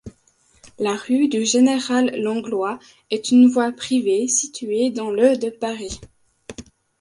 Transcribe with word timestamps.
La 0.79 0.95
rue 0.95 1.27
du 1.27 1.45
Général-Langlois 1.45 2.79
est 3.11 3.29
une 3.29 3.47
voie 3.49 3.71
privée 3.71 4.27
située 4.27 4.89
dans 4.89 5.11
le 5.11 5.37
de 5.37 5.51
Paris. 5.51 5.99